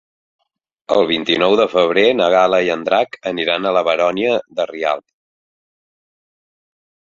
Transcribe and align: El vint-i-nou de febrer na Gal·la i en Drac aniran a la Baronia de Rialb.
El 0.95 1.03
vint-i-nou 1.11 1.57
de 1.59 1.67
febrer 1.73 2.05
na 2.21 2.29
Gal·la 2.37 2.63
i 2.69 2.73
en 2.77 2.87
Drac 2.89 3.15
aniran 3.33 3.69
a 3.69 3.75
la 3.79 3.85
Baronia 3.91 4.35
de 4.63 4.69
Rialb. 4.73 5.07